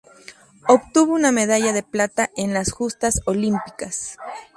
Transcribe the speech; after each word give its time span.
Obtuvo 0.67 1.13
una 1.13 1.31
medalla 1.31 1.73
de 1.73 1.83
plata 1.83 2.31
en 2.35 2.55
las 2.55 2.71
justas 2.71 3.21
olímpicas. 3.27 4.17